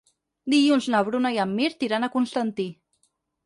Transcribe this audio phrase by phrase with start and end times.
[0.53, 2.69] Dilluns na Bruna i en Mirt iran a Constantí.